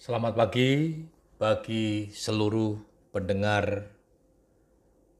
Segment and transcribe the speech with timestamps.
[0.00, 0.96] Selamat pagi
[1.36, 2.72] bagi seluruh
[3.12, 3.92] pendengar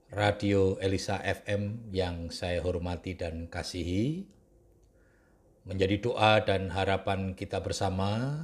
[0.09, 4.24] Radio Elisa FM yang saya hormati dan kasihi.
[5.69, 8.40] Menjadi doa dan harapan kita bersama,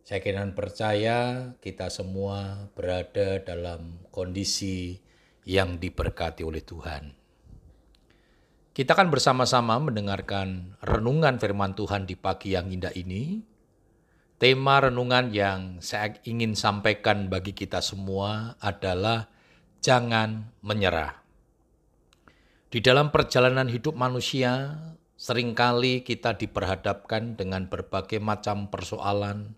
[0.00, 4.96] saya kira percaya kita semua berada dalam kondisi
[5.44, 7.12] yang diberkati oleh Tuhan.
[8.72, 13.51] Kita akan bersama-sama mendengarkan renungan firman Tuhan di pagi yang indah ini
[14.42, 19.30] Tema renungan yang saya ingin sampaikan bagi kita semua adalah
[19.78, 21.22] jangan menyerah.
[22.66, 24.82] Di dalam perjalanan hidup manusia,
[25.14, 29.54] sering kali kita diperhadapkan dengan berbagai macam persoalan,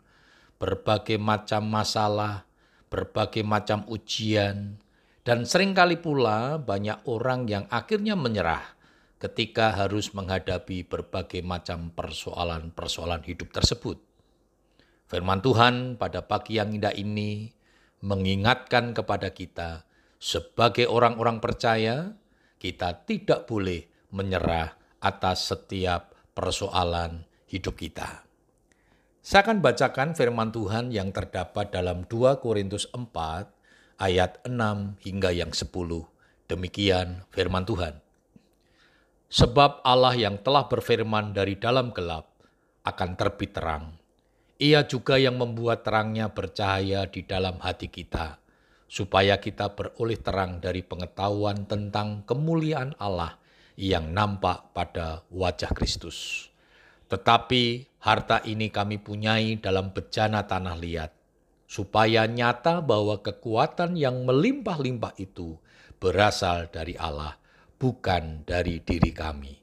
[0.60, 2.44] berbagai macam masalah,
[2.92, 4.76] berbagai macam ujian,
[5.24, 8.76] dan sering kali pula banyak orang yang akhirnya menyerah
[9.16, 14.12] ketika harus menghadapi berbagai macam persoalan-persoalan hidup tersebut.
[15.14, 17.46] Firman Tuhan pada pagi yang indah ini
[18.02, 19.86] mengingatkan kepada kita,
[20.18, 22.18] sebagai orang-orang percaya,
[22.58, 28.26] kita tidak boleh menyerah atas setiap persoalan hidup kita.
[29.22, 33.06] Saya akan bacakan firman Tuhan yang terdapat dalam 2 Korintus 4
[34.02, 35.70] ayat 6 hingga yang 10.
[36.50, 38.02] Demikian firman Tuhan.
[39.30, 42.34] Sebab Allah yang telah berfirman dari dalam gelap
[42.82, 44.02] akan terbit terang
[44.64, 48.40] ia juga yang membuat terangnya bercahaya di dalam hati kita,
[48.88, 53.36] supaya kita beroleh terang dari pengetahuan tentang kemuliaan Allah
[53.76, 56.48] yang nampak pada wajah Kristus.
[57.12, 61.12] Tetapi harta ini kami punyai dalam bejana tanah liat,
[61.68, 65.60] supaya nyata bahwa kekuatan yang melimpah-limpah itu
[66.00, 67.36] berasal dari Allah,
[67.76, 69.60] bukan dari diri kami.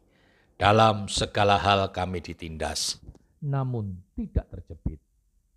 [0.61, 3.01] Dalam segala hal kami ditindas,
[3.41, 5.01] namun tidak terjepit.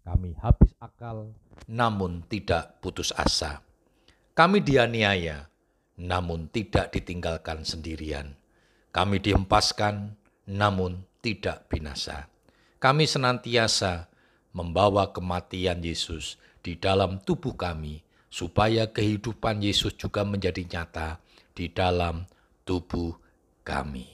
[0.05, 1.33] Kami habis akal,
[1.69, 3.65] namun tidak putus asa.
[4.37, 5.49] Kami dianiaya,
[6.01, 8.37] namun tidak ditinggalkan sendirian.
[8.93, 10.13] Kami dihempaskan,
[10.45, 12.29] namun tidak binasa.
[12.81, 14.13] Kami senantiasa
[14.53, 21.17] membawa kematian Yesus di dalam tubuh kami, supaya kehidupan Yesus juga menjadi nyata
[21.57, 22.29] di dalam
[22.69, 23.17] tubuh
[23.65, 24.14] kami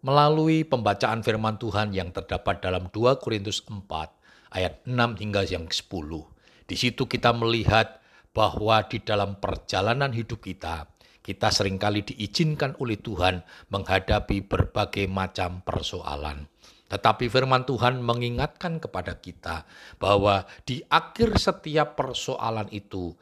[0.00, 3.84] melalui pembacaan firman Tuhan yang terdapat dalam 2 Korintus 4
[4.56, 5.86] ayat 6 hingga yang 10.
[6.64, 8.00] Di situ kita melihat
[8.30, 10.88] bahwa di dalam perjalanan hidup kita,
[11.20, 16.48] kita sering kali diizinkan oleh Tuhan menghadapi berbagai macam persoalan.
[16.90, 19.62] Tetapi firman Tuhan mengingatkan kepada kita
[20.02, 23.14] bahwa di akhir setiap persoalan itu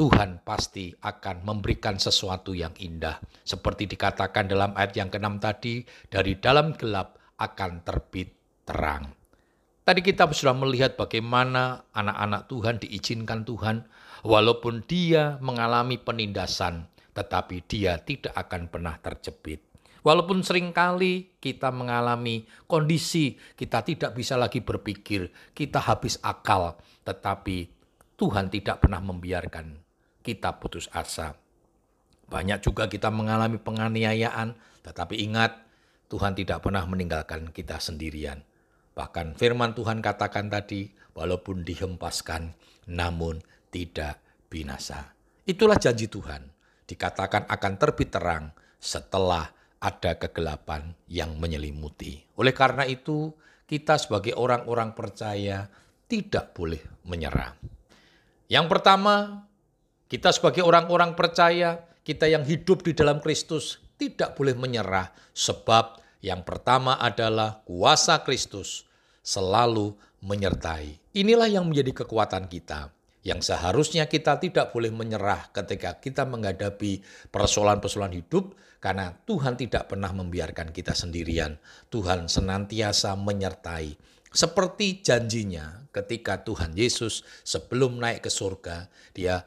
[0.00, 3.20] Tuhan pasti akan memberikan sesuatu yang indah.
[3.44, 8.32] Seperti dikatakan dalam ayat yang keenam tadi, dari dalam gelap akan terbit
[8.64, 9.12] terang.
[9.84, 13.84] Tadi kita sudah melihat bagaimana anak-anak Tuhan diizinkan Tuhan,
[14.24, 19.68] walaupun dia mengalami penindasan, tetapi dia tidak akan pernah terjepit.
[20.00, 27.68] Walaupun sering kali kita mengalami kondisi kita tidak bisa lagi berpikir, kita habis akal, tetapi
[28.16, 29.89] Tuhan tidak pernah membiarkan
[30.20, 31.36] kita putus asa.
[32.30, 34.54] Banyak juga kita mengalami penganiayaan,
[34.86, 35.66] tetapi ingat,
[36.10, 38.42] Tuhan tidak pernah meninggalkan kita sendirian.
[38.94, 42.54] Bahkan firman Tuhan katakan tadi, walaupun dihempaskan,
[42.90, 45.14] namun tidak binasa.
[45.46, 46.50] Itulah janji Tuhan,
[46.86, 52.22] dikatakan akan terbit terang setelah ada kegelapan yang menyelimuti.
[52.36, 53.32] Oleh karena itu,
[53.64, 55.70] kita sebagai orang-orang percaya
[56.10, 57.54] tidak boleh menyerah.
[58.50, 59.46] Yang pertama,
[60.10, 66.42] kita sebagai orang-orang percaya, kita yang hidup di dalam Kristus tidak boleh menyerah sebab yang
[66.42, 68.90] pertama adalah kuasa Kristus
[69.22, 71.14] selalu menyertai.
[71.14, 72.90] Inilah yang menjadi kekuatan kita
[73.20, 80.08] yang seharusnya kita tidak boleh menyerah ketika kita menghadapi persoalan-persoalan hidup karena Tuhan tidak pernah
[80.08, 81.60] membiarkan kita sendirian.
[81.92, 83.92] Tuhan senantiasa menyertai.
[84.30, 89.44] Seperti janjinya ketika Tuhan Yesus sebelum naik ke surga, dia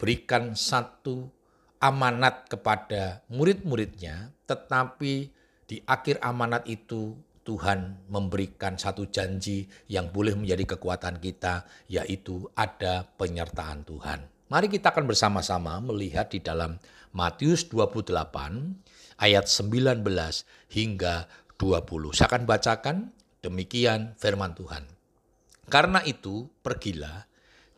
[0.00, 1.28] berikan satu
[1.76, 5.28] amanat kepada murid-muridnya, tetapi
[5.68, 7.14] di akhir amanat itu
[7.44, 14.24] Tuhan memberikan satu janji yang boleh menjadi kekuatan kita, yaitu ada penyertaan Tuhan.
[14.50, 16.80] Mari kita akan bersama-sama melihat di dalam
[17.14, 18.10] Matius 28
[19.22, 20.02] ayat 19
[20.74, 22.16] hingga 20.
[22.16, 22.96] Saya akan bacakan
[23.46, 24.84] demikian firman Tuhan.
[25.70, 27.29] Karena itu, pergilah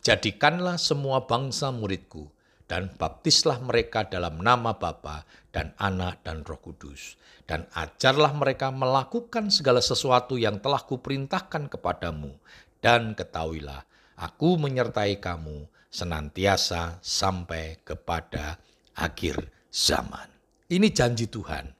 [0.03, 2.27] Jadikanlah semua bangsa muridku,
[2.67, 5.23] dan baptislah mereka dalam nama Bapa
[5.55, 7.15] dan Anak dan Roh Kudus.
[7.47, 12.35] Dan ajarlah mereka melakukan segala sesuatu yang telah kuperintahkan kepadamu.
[12.83, 13.87] Dan ketahuilah,
[14.19, 18.59] aku menyertai kamu senantiasa sampai kepada
[18.99, 19.39] akhir
[19.71, 20.27] zaman.
[20.67, 21.71] Ini janji Tuhan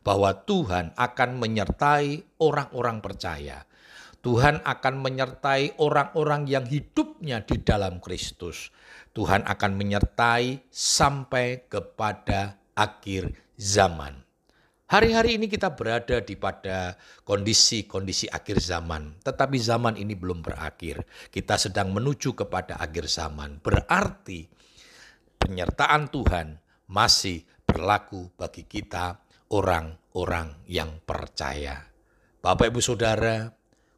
[0.00, 3.68] bahwa Tuhan akan menyertai orang-orang percaya.
[4.26, 8.74] Tuhan akan menyertai orang-orang yang hidupnya di dalam Kristus.
[9.14, 14.18] Tuhan akan menyertai sampai kepada akhir zaman.
[14.90, 21.06] Hari-hari ini kita berada di pada kondisi-kondisi akhir zaman, tetapi zaman ini belum berakhir.
[21.30, 23.62] Kita sedang menuju kepada akhir zaman.
[23.62, 24.42] Berarti
[25.38, 26.58] penyertaan Tuhan
[26.90, 29.22] masih berlaku bagi kita
[29.54, 31.78] orang-orang yang percaya.
[32.42, 33.55] Bapak Ibu Saudara,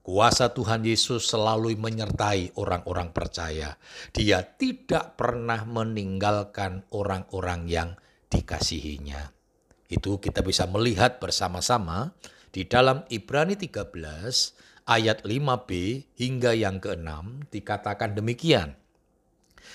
[0.08, 3.76] kuasa Tuhan Yesus selalu menyertai orang-orang percaya.
[4.16, 7.92] Dia tidak pernah meninggalkan orang-orang yang
[8.32, 9.36] dikasihinya.
[9.84, 12.16] Itu kita bisa melihat bersama-sama
[12.48, 15.70] di dalam Ibrani 13 ayat 5b
[16.16, 18.80] hingga yang ke-6 dikatakan demikian.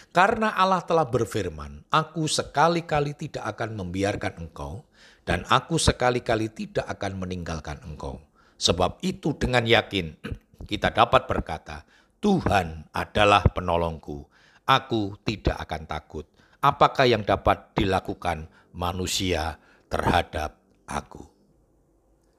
[0.09, 4.81] Karena Allah telah berfirman, aku sekali-kali tidak akan membiarkan engkau
[5.29, 8.32] dan aku sekali-kali tidak akan meninggalkan engkau.
[8.63, 10.15] Sebab itu dengan yakin
[10.63, 11.83] kita dapat berkata,
[12.23, 14.23] Tuhan adalah penolongku.
[14.63, 16.23] Aku tidak akan takut.
[16.63, 19.59] Apakah yang dapat dilakukan manusia
[19.91, 21.27] terhadap aku.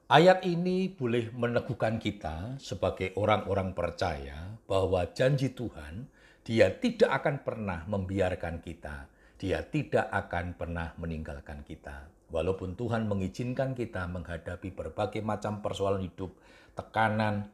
[0.09, 6.09] Ayat ini boleh meneguhkan kita sebagai orang-orang percaya bahwa janji Tuhan,
[6.45, 12.14] Dia tidak akan pernah membiarkan kita, Dia tidak akan pernah meninggalkan kita.
[12.35, 16.35] Walaupun Tuhan mengizinkan kita menghadapi berbagai macam persoalan hidup,
[16.75, 17.47] tekanan,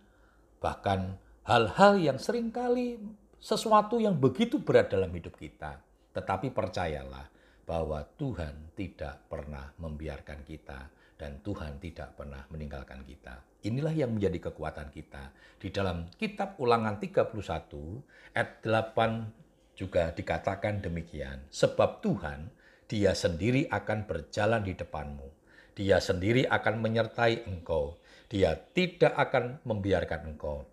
[0.56, 2.96] bahkan hal-hal yang sering kali
[3.36, 5.84] sesuatu yang begitu berat dalam hidup kita.
[6.16, 7.28] Tetapi percayalah,
[7.70, 13.62] bahwa Tuhan tidak pernah membiarkan kita dan Tuhan tidak pernah meninggalkan kita.
[13.62, 15.30] Inilah yang menjadi kekuatan kita.
[15.54, 17.30] Di dalam kitab ulangan 31
[18.34, 21.46] ayat 8 juga dikatakan demikian.
[21.46, 22.50] Sebab Tuhan
[22.90, 25.30] dia sendiri akan berjalan di depanmu.
[25.78, 28.02] Dia sendiri akan menyertai engkau.
[28.26, 30.66] Dia tidak akan membiarkan engkau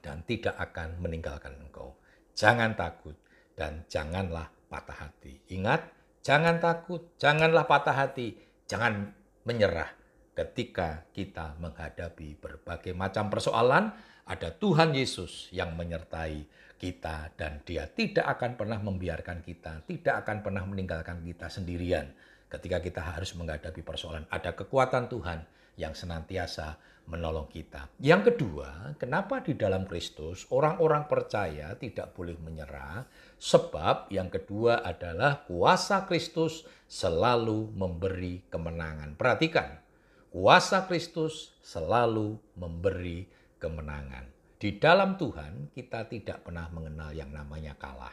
[0.00, 2.00] dan tidak akan meninggalkan engkau.
[2.32, 3.16] Jangan takut
[3.52, 5.38] dan janganlah patah hati.
[5.52, 5.94] Ingat,
[6.24, 8.32] Jangan takut, janganlah patah hati,
[8.64, 9.12] jangan
[9.44, 9.92] menyerah.
[10.32, 13.92] Ketika kita menghadapi berbagai macam persoalan,
[14.24, 16.48] ada Tuhan Yesus yang menyertai
[16.80, 22.12] kita dan dia tidak akan pernah membiarkan kita, tidak akan pernah meninggalkan kita sendirian
[22.48, 24.24] ketika kita harus menghadapi persoalan.
[24.28, 25.44] Ada kekuatan Tuhan
[25.74, 27.92] yang senantiasa menolong kita.
[28.00, 33.04] Yang kedua, kenapa di dalam Kristus orang-orang percaya tidak boleh menyerah?
[33.36, 39.20] Sebab yang kedua adalah kuasa Kristus selalu memberi kemenangan.
[39.20, 39.84] Perhatikan,
[40.32, 43.28] kuasa Kristus selalu memberi
[43.64, 44.28] kemenangan.
[44.60, 48.12] Di dalam Tuhan kita tidak pernah mengenal yang namanya kalah.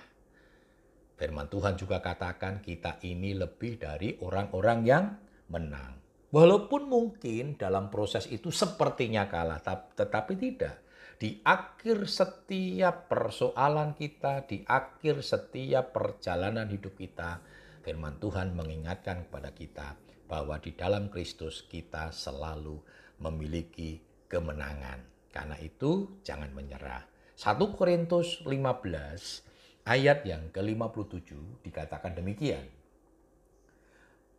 [1.19, 5.06] Firman Tuhan juga katakan kita ini lebih dari orang-orang yang
[5.51, 6.00] menang.
[6.31, 9.59] Walaupun mungkin dalam proses itu sepertinya kalah,
[9.92, 10.80] tetapi tidak.
[11.19, 17.44] Di akhir setiap persoalan kita, di akhir setiap perjalanan hidup kita,
[17.86, 22.80] firman Tuhan mengingatkan kepada kita bahwa di dalam Kristus kita selalu
[23.19, 24.00] memiliki
[24.31, 25.10] kemenangan.
[25.31, 27.07] Karena itu jangan menyerah.
[27.39, 32.68] 1 Korintus 15 ayat yang ke-57 dikatakan demikian.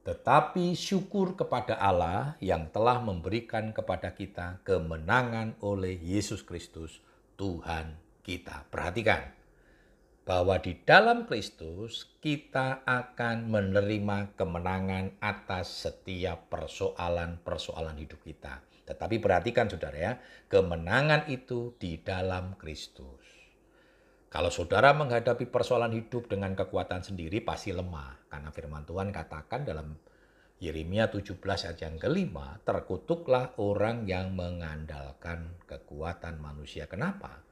[0.03, 6.99] Tetapi syukur kepada Allah yang telah memberikan kepada kita kemenangan oleh Yesus Kristus,
[7.39, 7.95] Tuhan
[8.27, 8.67] kita.
[8.67, 9.31] Perhatikan
[10.23, 18.63] bahwa di dalam Kristus kita akan menerima kemenangan atas setiap persoalan-persoalan hidup kita.
[18.83, 20.13] Tetapi perhatikan saudara ya,
[20.51, 23.23] kemenangan itu di dalam Kristus.
[24.33, 28.33] Kalau saudara menghadapi persoalan hidup dengan kekuatan sendiri pasti lemah.
[28.33, 29.93] Karena firman Tuhan katakan dalam
[30.63, 36.89] Yeremia 17 ayat yang kelima, terkutuklah orang yang mengandalkan kekuatan manusia.
[36.89, 37.43] Kenapa?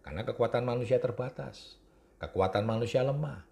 [0.00, 1.76] Karena kekuatan manusia terbatas.
[2.22, 3.49] Kekuatan manusia lemah.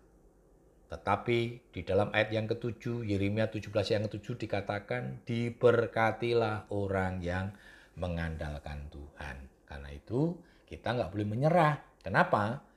[0.89, 7.53] Tetapi di dalam ayat yang ketujuh, Yeremia 17 yang ketujuh dikatakan, diberkatilah orang yang
[8.01, 9.37] mengandalkan Tuhan.
[9.69, 11.77] Karena itu kita nggak boleh menyerah.
[12.01, 12.69] Kenapa?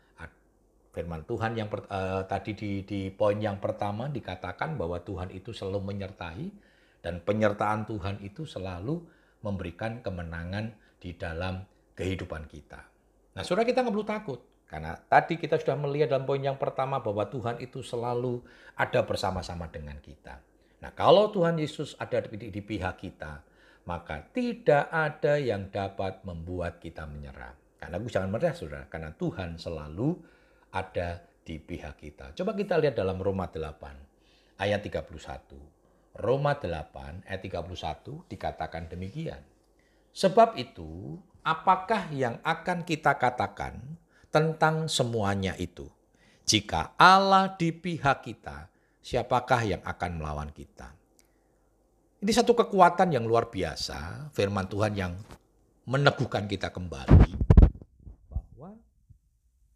[0.92, 5.56] firman Tuhan yang per, uh, tadi di, di poin yang pertama dikatakan bahwa Tuhan itu
[5.56, 6.52] selalu menyertai
[7.00, 9.00] dan penyertaan Tuhan itu selalu
[9.42, 11.64] memberikan kemenangan di dalam
[11.98, 12.84] kehidupan kita.
[13.34, 14.40] Nah, saudara kita nggak perlu takut
[14.72, 18.40] karena tadi kita sudah melihat dalam poin yang pertama bahwa Tuhan itu selalu
[18.80, 20.40] ada bersama-sama dengan kita.
[20.80, 23.44] Nah, kalau Tuhan Yesus ada di, di pihak kita,
[23.84, 27.52] maka tidak ada yang dapat membuat kita menyerah.
[27.76, 30.24] Karena aku jangan menyerah saudara, karena Tuhan selalu
[30.72, 32.32] ada di pihak kita.
[32.32, 36.16] Coba kita lihat dalam Roma 8 ayat 31.
[36.16, 39.44] Roma 8 ayat 31 dikatakan demikian.
[40.16, 44.00] Sebab itu, apakah yang akan kita katakan
[44.32, 45.86] tentang semuanya itu?
[46.48, 48.72] Jika Allah di pihak kita,
[49.04, 50.92] siapakah yang akan melawan kita?
[52.22, 55.14] Ini satu kekuatan yang luar biasa, firman Tuhan yang
[55.90, 57.34] meneguhkan kita kembali
[58.30, 58.78] bahwa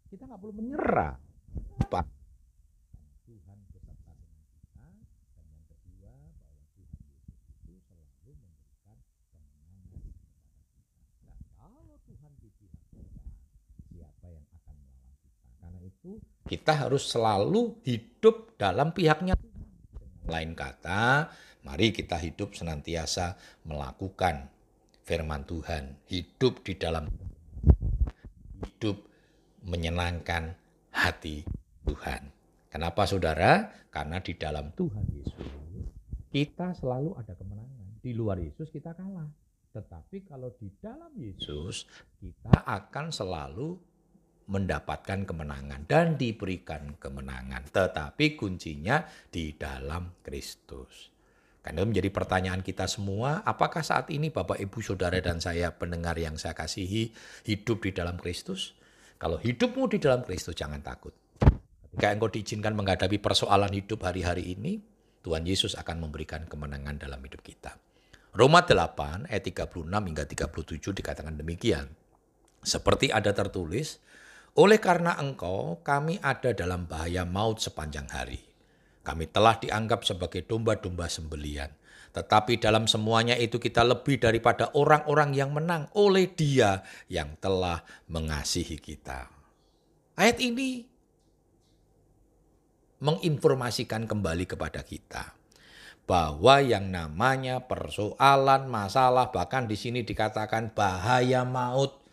[0.06, 1.18] kita nggak perlu menyerah.
[1.90, 2.06] Pak.
[3.26, 4.94] Tuhan beserta dengan kita dan
[5.50, 8.94] yang kedua bahwa Tuhan Yesus itu selalu memberikan
[9.26, 10.34] kemenangan kepada kita.
[11.26, 13.26] Nah, kalau Tuhan di pihak kita,
[13.90, 15.50] siapa yang akan melawan kita?
[15.58, 16.12] Karena itu
[16.46, 19.34] kita harus selalu hidup dalam pihaknya.
[20.26, 21.30] Lain kata,
[21.66, 23.34] Mari kita hidup senantiasa
[23.66, 24.46] melakukan
[25.02, 27.10] firman Tuhan, hidup di dalam
[28.62, 29.02] hidup
[29.66, 30.54] menyenangkan
[30.94, 31.42] hati
[31.82, 32.30] Tuhan.
[32.70, 33.66] Kenapa saudara?
[33.90, 35.50] Karena di dalam Tuhan Yesus
[36.30, 37.98] kita selalu ada kemenangan.
[37.98, 39.26] Di luar Yesus kita kalah.
[39.74, 41.82] Tetapi kalau di dalam Yesus
[42.22, 43.74] kita akan selalu
[44.46, 47.66] mendapatkan kemenangan dan diberikan kemenangan.
[47.70, 51.10] Tetapi kuncinya di dalam Kristus.
[51.66, 56.14] Karena itu menjadi pertanyaan kita semua, apakah saat ini Bapak, Ibu, Saudara, dan saya pendengar
[56.14, 57.10] yang saya kasihi
[57.42, 58.78] hidup di dalam Kristus?
[59.18, 61.10] Kalau hidupmu di dalam Kristus, jangan takut.
[61.90, 64.78] Ketika engkau diizinkan menghadapi persoalan hidup hari-hari ini,
[65.26, 67.74] Tuhan Yesus akan memberikan kemenangan dalam hidup kita.
[68.30, 71.90] Roma 8 ayat 36 hingga 37 dikatakan demikian.
[72.62, 73.98] Seperti ada tertulis,
[74.56, 78.40] oleh karena engkau kami ada dalam bahaya maut sepanjang hari.
[79.04, 81.70] Kami telah dianggap sebagai domba-domba sembelian.
[82.16, 86.80] Tetapi dalam semuanya itu kita lebih daripada orang-orang yang menang oleh dia
[87.12, 89.28] yang telah mengasihi kita.
[90.16, 90.88] Ayat ini
[93.04, 95.36] menginformasikan kembali kepada kita
[96.08, 102.05] bahwa yang namanya persoalan, masalah, bahkan di sini dikatakan bahaya maut,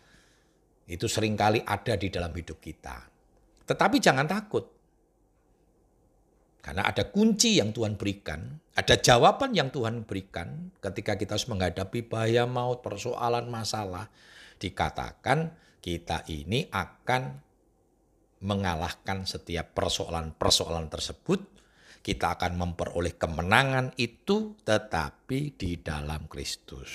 [0.93, 3.09] itu sering kali ada di dalam hidup kita.
[3.65, 4.69] Tetapi jangan takut,
[6.63, 12.07] karena ada kunci yang Tuhan berikan, ada jawaban yang Tuhan berikan ketika kita harus menghadapi
[12.07, 14.07] bahaya maut, persoalan, masalah.
[14.63, 15.51] Dikatakan
[15.83, 17.35] kita ini akan
[18.47, 21.43] mengalahkan setiap persoalan-persoalan tersebut.
[21.99, 26.91] Kita akan memperoleh kemenangan itu tetapi di dalam Kristus.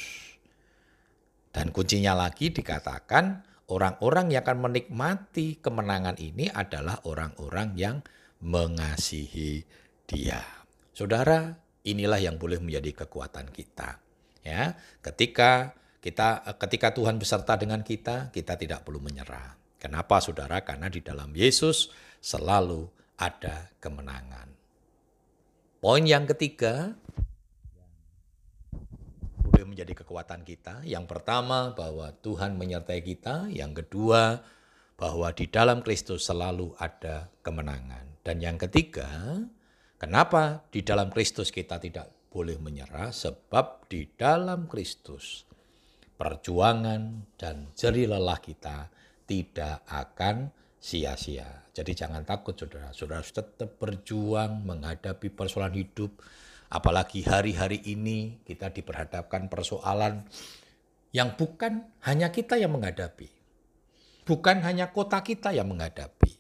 [1.53, 7.97] Dan kuncinya lagi dikatakan orang-orang yang akan menikmati kemenangan ini adalah orang-orang yang
[8.41, 9.63] mengasihi
[10.09, 10.41] dia.
[10.97, 14.01] Saudara, inilah yang boleh menjadi kekuatan kita.
[14.43, 19.59] Ya, ketika kita ketika Tuhan beserta dengan kita, kita tidak perlu menyerah.
[19.79, 20.65] Kenapa Saudara?
[20.65, 24.51] Karena di dalam Yesus selalu ada kemenangan.
[25.79, 26.99] Poin yang ketiga
[29.49, 30.85] boleh menjadi kekuatan kita.
[30.85, 34.45] Yang pertama bahwa Tuhan menyertai kita, yang kedua
[34.99, 38.21] bahwa di dalam Kristus selalu ada kemenangan.
[38.21, 39.41] Dan yang ketiga,
[39.97, 43.09] kenapa di dalam Kristus kita tidak boleh menyerah?
[43.09, 45.49] Sebab di dalam Kristus
[46.19, 48.91] perjuangan dan jerih lelah kita
[49.25, 51.71] tidak akan sia-sia.
[51.71, 56.11] Jadi jangan takut saudara, saudara harus tetap berjuang menghadapi persoalan hidup.
[56.69, 60.29] Apalagi hari-hari ini kita diperhadapkan persoalan
[61.17, 63.33] yang bukan hanya kita yang menghadapi.
[64.29, 66.39] Bukan hanya kota kita yang menghadapi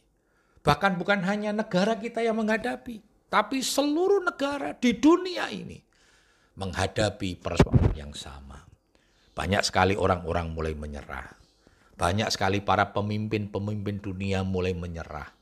[0.69, 3.01] Bahkan bukan hanya negara kita yang menghadapi,
[3.33, 5.81] tapi seluruh negara di dunia ini
[6.61, 8.69] menghadapi persoalan yang sama.
[9.33, 11.41] Banyak sekali orang-orang mulai menyerah.
[11.97, 15.33] Banyak sekali para pemimpin-pemimpin dunia mulai menyerah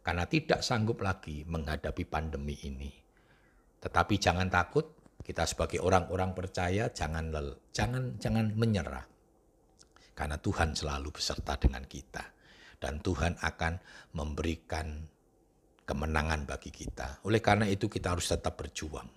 [0.00, 2.90] karena tidak sanggup lagi menghadapi pandemi ini.
[3.80, 9.04] Tetapi jangan takut, kita sebagai orang-orang percaya jangan lel, jangan jangan menyerah.
[10.16, 12.24] Karena Tuhan selalu beserta dengan kita
[12.80, 13.72] dan Tuhan akan
[14.16, 15.04] memberikan
[15.84, 17.24] kemenangan bagi kita.
[17.24, 19.08] Oleh karena itu kita harus tetap berjuang.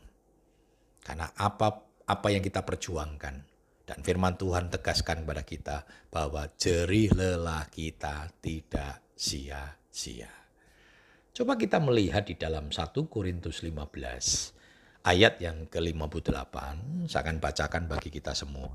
[1.03, 1.67] Karena apa
[2.07, 3.35] apa yang kita perjuangkan
[3.83, 5.77] dan firman Tuhan tegaskan kepada kita
[6.11, 10.42] bahwa jerih lelah kita tidak sia-sia.
[11.33, 13.89] Coba kita melihat di dalam 1 Korintus 15
[15.01, 16.55] ayat yang ke-58,
[17.09, 18.69] saya akan bacakan bagi kita semua.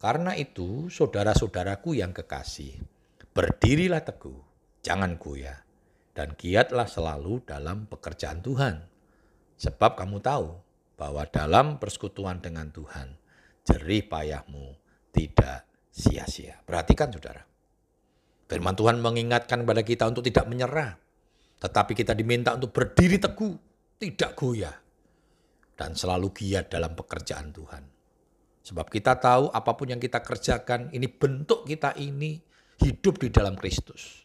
[0.00, 2.80] Karena itu, saudara-saudaraku yang kekasih,
[3.36, 4.40] Berdirilah teguh,
[4.80, 5.60] jangan goyah,
[6.16, 8.80] dan giatlah selalu dalam pekerjaan Tuhan.
[9.60, 10.48] Sebab kamu tahu
[10.96, 13.20] bahwa dalam persekutuan dengan Tuhan,
[13.68, 14.80] jerih payahmu
[15.12, 16.56] tidak sia-sia.
[16.64, 17.44] Perhatikan saudara,
[18.48, 21.03] Firman Tuhan mengingatkan kepada kita untuk tidak menyerah,
[21.58, 23.54] tetapi kita diminta untuk berdiri teguh,
[23.98, 24.76] tidak goyah,
[25.74, 27.84] dan selalu giat dalam pekerjaan Tuhan.
[28.64, 32.40] Sebab kita tahu apa pun yang kita kerjakan, ini bentuk kita ini
[32.80, 34.24] hidup di dalam Kristus.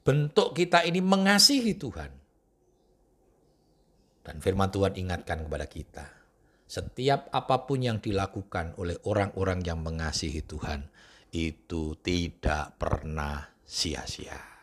[0.00, 2.10] Bentuk kita ini mengasihi Tuhan.
[4.24, 6.06] Dan firman Tuhan ingatkan kepada kita,
[6.64, 10.88] setiap apa pun yang dilakukan oleh orang-orang yang mengasihi Tuhan,
[11.36, 14.53] itu tidak pernah sia-sia.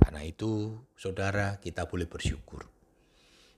[0.00, 2.64] Karena itu, saudara, kita boleh bersyukur.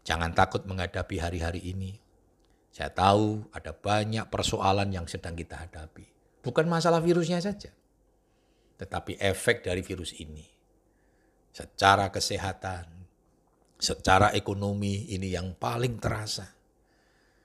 [0.02, 1.94] Jangan takut menghadapi hari-hari ini.
[2.74, 6.08] Saya tahu ada banyak persoalan yang sedang kita hadapi.
[6.42, 7.70] Bukan masalah virusnya saja,
[8.80, 10.42] tetapi efek dari virus ini.
[11.52, 12.88] Secara kesehatan,
[13.78, 16.50] secara ekonomi ini yang paling terasa.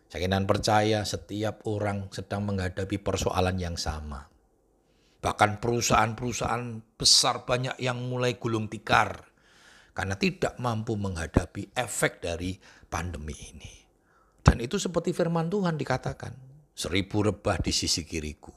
[0.08, 4.37] Saya ingin percaya setiap orang sedang menghadapi persoalan yang sama
[5.18, 9.26] Bahkan perusahaan-perusahaan besar banyak yang mulai gulung tikar
[9.98, 12.54] karena tidak mampu menghadapi efek dari
[12.86, 13.74] pandemi ini.
[14.46, 16.32] Dan itu seperti firman Tuhan dikatakan,
[16.78, 18.54] seribu rebah di sisi kiriku,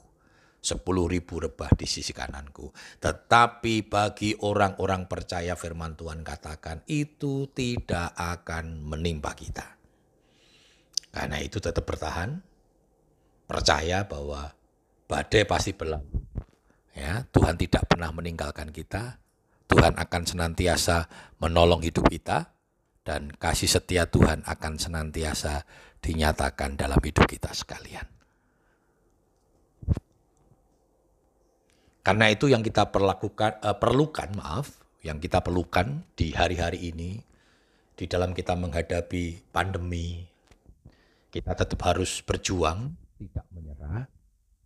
[0.61, 2.69] sepuluh ribu rebah di sisi kananku.
[3.01, 9.65] Tetapi bagi orang-orang percaya firman Tuhan katakan, itu tidak akan menimpa kita.
[11.11, 12.39] Karena itu tetap bertahan,
[13.49, 14.53] percaya bahwa
[15.09, 16.07] badai pasti berlalu.
[16.91, 19.19] Ya, Tuhan tidak pernah meninggalkan kita.
[19.71, 21.07] Tuhan akan senantiasa
[21.39, 22.51] menolong hidup kita
[23.07, 25.63] dan kasih setia Tuhan akan senantiasa
[26.03, 28.03] dinyatakan dalam hidup kita sekalian.
[32.01, 37.21] Karena itu yang kita perlakukan, uh, perlukan, maaf, yang kita perlukan di hari-hari ini,
[37.93, 40.25] di dalam kita menghadapi pandemi,
[41.29, 44.09] kita tetap harus berjuang, tidak menyerah,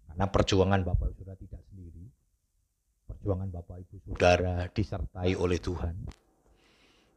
[0.08, 1.60] karena perjuangan Bapak sudah tidak
[3.25, 5.98] perjuangan Bapak Ibu Saudara disertai oleh Tuhan.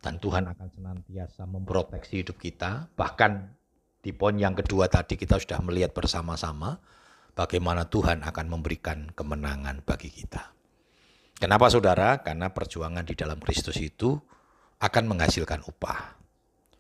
[0.01, 2.89] Dan Tuhan akan senantiasa memproteksi hidup kita.
[2.97, 3.33] Bahkan
[4.01, 6.81] di poin yang kedua tadi kita sudah melihat bersama-sama
[7.37, 10.57] bagaimana Tuhan akan memberikan kemenangan bagi kita.
[11.37, 12.25] Kenapa saudara?
[12.25, 14.17] Karena perjuangan di dalam Kristus itu
[14.81, 16.17] akan menghasilkan upah.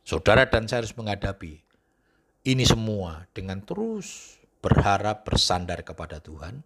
[0.08, 1.60] Saudara dan saya harus menghadapi
[2.48, 6.64] ini semua dengan terus berharap bersandar kepada Tuhan,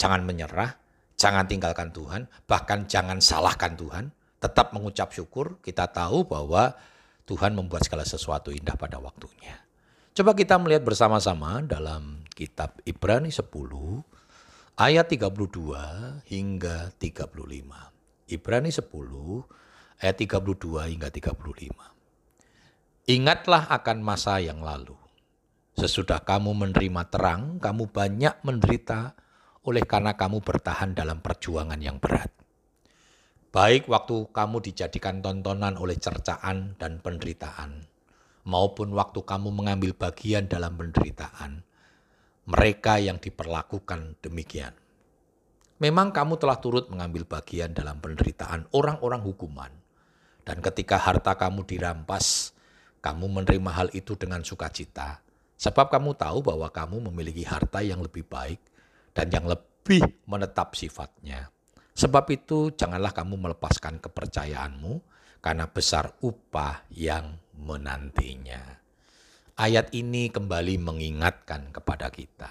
[0.00, 0.87] jangan menyerah,
[1.18, 4.14] Jangan tinggalkan Tuhan, bahkan jangan salahkan Tuhan.
[4.38, 6.78] Tetap mengucap syukur, kita tahu bahwa
[7.26, 9.66] Tuhan membuat segala sesuatu indah pada waktunya.
[10.14, 13.50] Coba kita melihat bersama-sama dalam kitab Ibrani 10
[14.78, 18.30] ayat 32 hingga 35.
[18.30, 18.86] Ibrani 10
[19.98, 23.10] ayat 32 hingga 35.
[23.10, 24.94] Ingatlah akan masa yang lalu.
[25.74, 29.18] Sesudah kamu menerima terang, kamu banyak menderita
[29.66, 32.30] oleh karena kamu bertahan dalam perjuangan yang berat.
[33.48, 37.88] Baik waktu kamu dijadikan tontonan oleh cercaan dan penderitaan,
[38.44, 41.64] maupun waktu kamu mengambil bagian dalam penderitaan,
[42.44, 44.76] mereka yang diperlakukan demikian.
[45.80, 49.72] Memang kamu telah turut mengambil bagian dalam penderitaan orang-orang hukuman,
[50.44, 52.52] dan ketika harta kamu dirampas,
[53.00, 55.24] kamu menerima hal itu dengan sukacita,
[55.56, 58.60] sebab kamu tahu bahwa kamu memiliki harta yang lebih baik
[59.12, 61.48] dan yang lebih menetap sifatnya.
[61.98, 65.02] Sebab itu janganlah kamu melepaskan kepercayaanmu
[65.42, 68.78] karena besar upah yang menantinya.
[69.58, 72.50] Ayat ini kembali mengingatkan kepada kita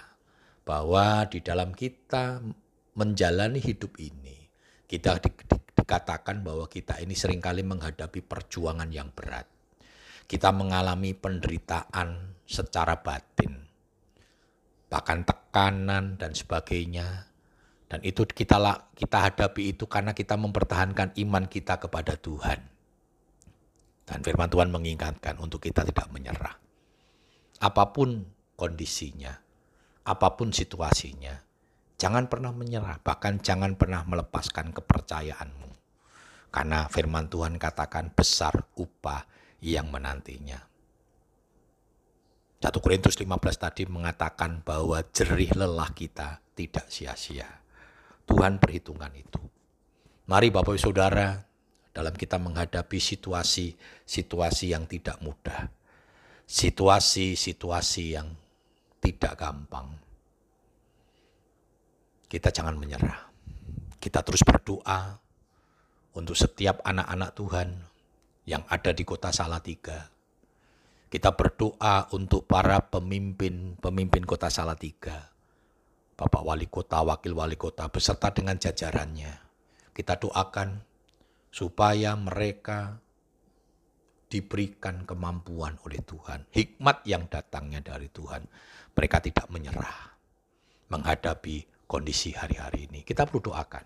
[0.68, 2.44] bahwa di dalam kita
[2.92, 4.36] menjalani hidup ini,
[4.84, 9.48] kita di, di, dikatakan bahwa kita ini sering kali menghadapi perjuangan yang berat.
[10.28, 13.56] Kita mengalami penderitaan secara batin,
[14.88, 17.28] bahkan tekanan dan sebagainya.
[17.88, 18.60] Dan itu kita
[18.92, 22.60] kita hadapi itu karena kita mempertahankan iman kita kepada Tuhan.
[24.04, 26.56] Dan firman Tuhan mengingatkan untuk kita tidak menyerah.
[27.60, 29.36] Apa pun kondisinya,
[30.04, 31.36] apa pun situasinya,
[32.00, 35.68] jangan pernah menyerah, bahkan jangan pernah melepaskan kepercayaanmu.
[36.48, 39.28] Karena firman Tuhan katakan besar upah
[39.60, 40.56] yang menantinya.
[42.58, 47.46] 1 Korintus 15 tadi mengatakan bahwa jerih lelah kita tidak sia-sia.
[48.26, 49.38] Tuhan perhitungan itu.
[50.26, 51.38] Mari Bapak Ibu Saudara,
[51.94, 55.70] dalam kita menghadapi situasi-situasi yang tidak mudah.
[56.50, 58.26] Situasi-situasi yang
[58.98, 59.94] tidak gampang.
[62.26, 63.30] Kita jangan menyerah.
[64.02, 65.14] Kita terus berdoa
[66.18, 67.68] untuk setiap anak-anak Tuhan
[68.50, 70.17] yang ada di kota Salatiga
[71.08, 75.32] kita berdoa untuk para pemimpin-pemimpin kota Salatiga.
[76.18, 79.48] Bapak Wali Kota, Wakil Wali Kota, beserta dengan jajarannya.
[79.98, 80.78] kita doakan
[81.50, 83.02] supaya mereka
[84.30, 88.46] diberikan kemampuan oleh Tuhan, hikmat yang datangnya dari Tuhan.
[88.94, 90.14] Mereka tidak menyerah
[90.86, 93.02] menghadapi kondisi hari-hari ini.
[93.02, 93.84] Kita perlu doakan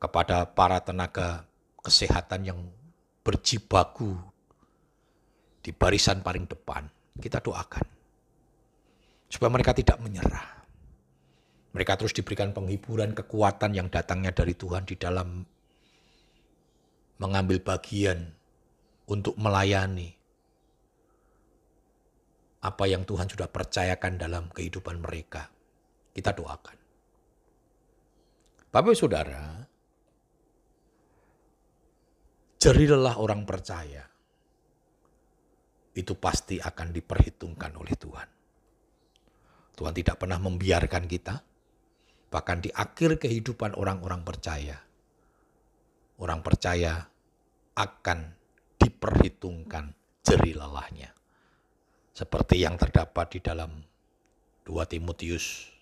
[0.00, 1.44] kepada para tenaga
[1.84, 2.60] kesehatan yang
[3.20, 4.16] berjibaku
[5.66, 6.86] di barisan paling depan.
[7.18, 7.86] Kita doakan
[9.26, 10.62] supaya mereka tidak menyerah.
[11.74, 15.42] Mereka terus diberikan penghiburan, kekuatan yang datangnya dari Tuhan di dalam
[17.18, 18.32] mengambil bagian
[19.10, 20.08] untuk melayani
[22.64, 25.52] apa yang Tuhan sudah percayakan dalam kehidupan mereka.
[26.16, 26.78] Kita doakan.
[28.72, 29.60] Bapak Saudara,
[32.56, 34.15] jerilah orang percaya.
[35.96, 38.28] Itu pasti akan diperhitungkan oleh Tuhan.
[39.76, 41.40] Tuhan tidak pernah membiarkan kita,
[42.28, 44.76] bahkan di akhir kehidupan orang-orang percaya,
[46.20, 47.00] orang percaya
[47.76, 48.18] akan
[48.76, 49.92] diperhitungkan
[50.24, 51.12] jeri lelahnya.
[52.16, 53.84] Seperti yang terdapat di dalam
[54.64, 55.76] 2 Timotius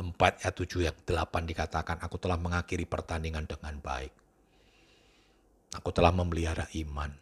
[0.00, 4.12] 4 ayat 7 yang 8 dikatakan, Aku telah mengakhiri pertandingan dengan baik.
[5.76, 7.12] Aku telah memelihara iman.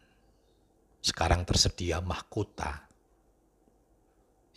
[1.08, 2.84] Sekarang tersedia mahkota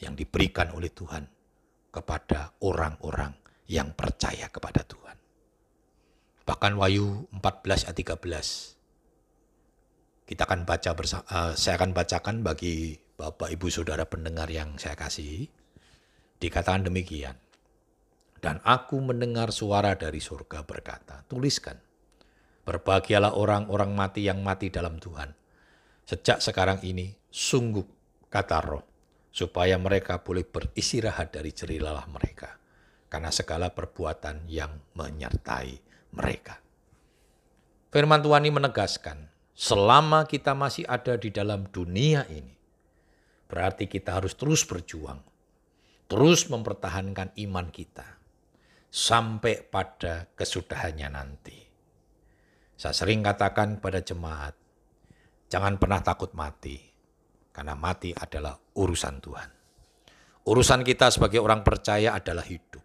[0.03, 1.23] yang diberikan oleh Tuhan
[1.95, 3.31] kepada orang-orang
[3.71, 5.15] yang percaya kepada Tuhan.
[6.43, 8.81] Bahkan Wahyu 14 ayat 13
[10.27, 14.95] kita akan baca bersama, uh, saya akan bacakan bagi Bapak Ibu Saudara pendengar yang saya
[14.95, 15.51] kasih.
[16.39, 17.35] Dikatakan demikian.
[18.39, 21.77] Dan aku mendengar suara dari surga berkata, tuliskan,
[22.63, 25.40] berbahagialah orang-orang mati yang mati dalam Tuhan.
[26.05, 27.85] Sejak sekarang ini, sungguh
[28.27, 28.83] kata roh,
[29.31, 32.59] supaya mereka boleh beristirahat dari jerilalah mereka,
[33.07, 35.71] karena segala perbuatan yang menyertai
[36.15, 36.59] mereka.
[37.91, 42.55] Firman Tuhan ini menegaskan, selama kita masih ada di dalam dunia ini,
[43.51, 45.19] berarti kita harus terus berjuang,
[46.07, 48.19] terus mempertahankan iman kita
[48.91, 51.59] sampai pada kesudahannya nanti.
[52.75, 54.55] Saya sering katakan pada jemaat,
[55.51, 56.79] jangan pernah takut mati,
[57.51, 59.49] karena mati adalah urusan Tuhan.
[60.47, 62.81] Urusan kita sebagai orang percaya adalah hidup.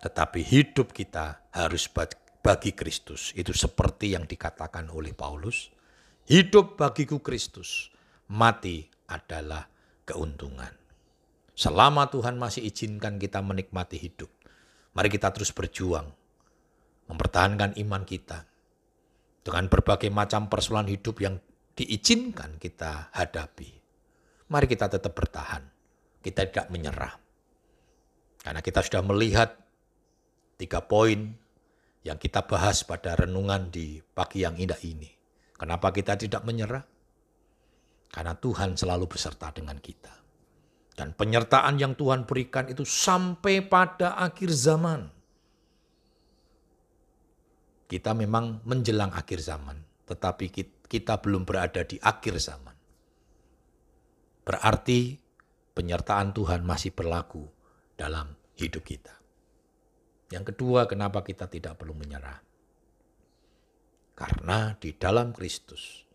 [0.00, 1.86] Tetapi hidup kita harus
[2.40, 3.30] bagi Kristus.
[3.36, 5.70] Itu seperti yang dikatakan oleh Paulus.
[6.24, 7.92] Hidup bagiku Kristus,
[8.32, 9.68] mati adalah
[10.08, 10.72] keuntungan.
[11.52, 14.32] Selama Tuhan masih izinkan kita menikmati hidup,
[14.96, 16.08] mari kita terus berjuang,
[17.06, 18.48] mempertahankan iman kita
[19.44, 21.36] dengan berbagai macam persoalan hidup yang
[21.76, 23.70] diizinkan kita hadapi.
[24.48, 25.62] Mari kita tetap bertahan,
[26.24, 27.14] kita tidak menyerah.
[28.40, 29.56] Karena kita sudah melihat
[30.56, 31.36] tiga poin
[32.04, 35.08] yang kita bahas pada renungan di pagi yang indah ini.
[35.56, 36.84] Kenapa kita tidak menyerah?
[38.12, 40.12] Karena Tuhan selalu beserta dengan kita.
[40.94, 45.10] Dan penyertaan yang Tuhan berikan itu sampai pada akhir zaman.
[47.84, 49.76] Kita memang menjelang akhir zaman,
[50.08, 50.50] tetapi
[50.88, 52.76] kita belum berada di akhir zaman.
[54.44, 55.16] Berarti
[55.72, 57.44] penyertaan Tuhan masih berlaku
[57.96, 59.14] dalam hidup kita.
[60.32, 62.40] Yang kedua, kenapa kita tidak perlu menyerah?
[64.14, 66.06] Karena di dalam Kristus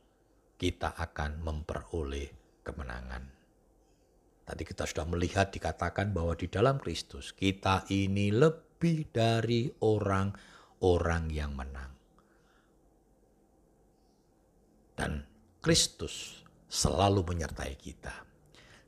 [0.59, 3.23] kita akan memperoleh kemenangan.
[4.49, 9.69] Tadi kita sudah melihat dikatakan bahwa di dalam Kristus kita ini lebih dari
[10.79, 11.91] orang-orang yang menang.
[14.95, 15.23] Dan
[15.59, 18.27] Kristus selalu menyertai kita.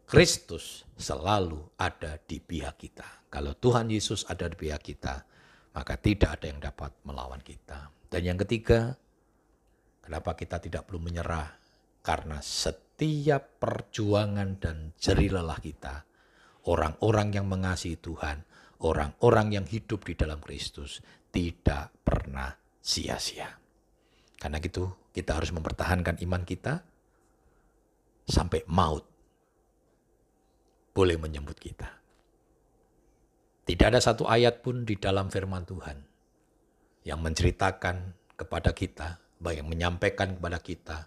[0.08, 3.32] Kristus selalu ada di pihak kita.
[3.32, 5.24] Kalau Tuhan Yesus ada di pihak kita,
[5.72, 7.88] maka tidak ada yang dapat melawan kita.
[8.12, 8.92] Dan yang ketiga,
[10.04, 11.48] kenapa kita tidak perlu menyerah?
[12.04, 16.04] Karena setiap perjuangan dan jerilelah kita,
[16.68, 18.44] orang-orang yang mengasihi Tuhan,
[18.84, 21.00] orang-orang yang hidup di dalam Kristus,
[21.32, 22.52] tidak pernah
[22.84, 23.48] sia-sia.
[24.38, 26.84] Karena itu kita harus mempertahankan iman kita
[28.28, 29.04] sampai maut
[30.92, 31.88] boleh menyebut kita.
[33.64, 35.98] Tidak ada satu ayat pun di dalam firman Tuhan
[37.08, 40.98] yang menceritakan kepada kita, yang menyampaikan kepada kita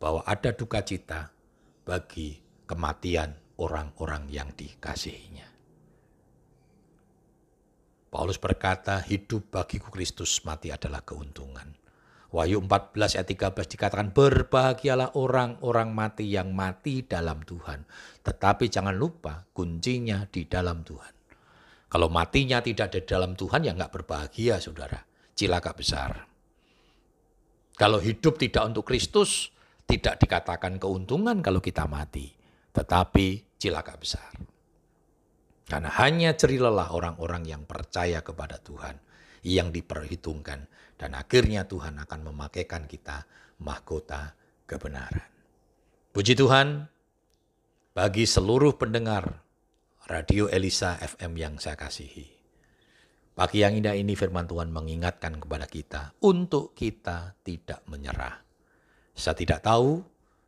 [0.00, 1.28] bahwa ada duka cita
[1.84, 5.55] bagi kematian orang-orang yang dikasihinya.
[8.16, 11.76] Paulus berkata, hidup bagiku Kristus, mati adalah keuntungan.
[12.32, 17.84] Wahyu 14 ayat 13 dikatakan, berbahagialah orang-orang mati yang mati dalam Tuhan.
[18.24, 21.12] Tetapi jangan lupa kuncinya di dalam Tuhan.
[21.92, 24.96] Kalau matinya tidak ada dalam Tuhan ya nggak berbahagia saudara.
[25.36, 26.24] cilaka besar.
[27.76, 29.52] Kalau hidup tidak untuk Kristus,
[29.84, 32.32] tidak dikatakan keuntungan kalau kita mati,
[32.72, 34.55] tetapi cilaka besar.
[35.66, 39.02] Karena hanya cerilalah orang-orang yang percaya kepada Tuhan
[39.42, 40.66] yang diperhitungkan
[40.98, 43.26] dan akhirnya Tuhan akan memakaikan kita
[43.62, 44.34] mahkota
[44.66, 45.26] kebenaran.
[46.14, 46.86] Puji Tuhan
[47.92, 49.42] bagi seluruh pendengar
[50.06, 52.30] Radio Elisa FM yang saya kasihi.
[53.36, 58.40] Pagi yang indah ini firman Tuhan mengingatkan kepada kita untuk kita tidak menyerah.
[59.12, 60.00] Saya tidak tahu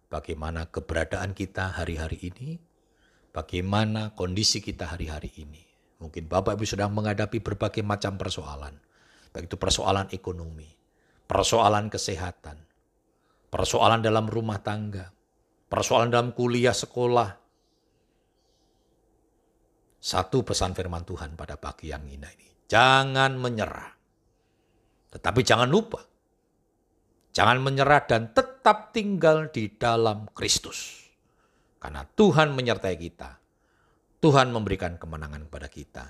[0.09, 2.57] bagaimana keberadaan kita hari-hari ini,
[3.38, 5.62] bagaimana kondisi kita hari-hari ini.
[6.03, 8.74] Mungkin Bapak Ibu sedang menghadapi berbagai macam persoalan,
[9.31, 10.66] baik itu persoalan ekonomi,
[11.27, 12.59] persoalan kesehatan,
[13.51, 15.11] persoalan dalam rumah tangga,
[15.70, 17.31] persoalan dalam kuliah sekolah,
[19.98, 22.51] satu pesan firman Tuhan pada pagi yang indah ini.
[22.70, 23.90] Jangan menyerah.
[25.09, 25.98] Tetapi jangan lupa.
[27.35, 31.08] Jangan menyerah dan tetap tinggal di dalam Kristus.
[31.78, 33.38] Karena Tuhan menyertai kita.
[34.18, 36.04] Tuhan memberikan kemenangan kepada kita.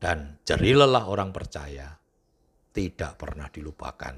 [0.00, 1.90] Dan jerilah orang percaya.
[2.70, 4.14] Tidak pernah dilupakan.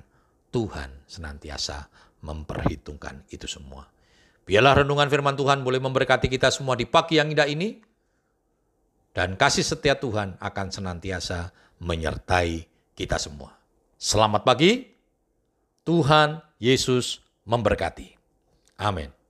[0.52, 1.88] Tuhan senantiasa
[2.22, 3.88] memperhitungkan itu semua.
[4.42, 7.78] Biarlah renungan firman Tuhan boleh memberkati kita semua di pagi yang indah ini
[9.12, 13.54] dan kasih setia Tuhan akan senantiasa menyertai kita semua.
[13.96, 14.92] Selamat pagi,
[15.86, 18.18] Tuhan Yesus memberkati.
[18.82, 19.21] Amin.